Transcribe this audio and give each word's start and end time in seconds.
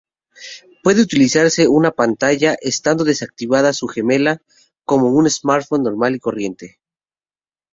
Puede 0.81 1.03
utilizarse 1.03 1.67
una 1.67 1.91
pantalla, 1.91 2.57
estando 2.59 3.03
desactivada 3.03 3.71
su 3.71 3.87
gemela, 3.87 4.41
como 4.83 5.09
un 5.11 5.29
smartphone 5.29 5.83
normal 5.83 6.15
y 6.15 6.19
corriente. 6.19 6.79